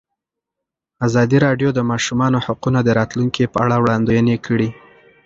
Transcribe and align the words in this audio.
ازادي 1.07 1.37
راډیو 1.45 1.69
د 1.73 1.75
د 1.77 1.79
ماشومانو 1.91 2.37
حقونه 2.45 2.79
د 2.83 2.89
راتلونکې 2.99 3.51
په 3.53 3.57
اړه 3.65 3.75
وړاندوینې 3.83 4.35
کړې. 4.45 4.69